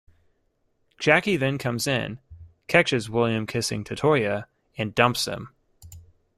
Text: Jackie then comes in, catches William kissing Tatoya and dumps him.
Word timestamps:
Jackie 0.97 1.37
then 1.37 1.59
comes 1.59 1.85
in, 1.85 2.19
catches 2.67 3.07
William 3.07 3.45
kissing 3.45 3.83
Tatoya 3.83 4.47
and 4.75 4.95
dumps 4.95 5.27
him. 5.27 5.53